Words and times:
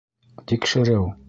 Тикшереү! 0.51 1.07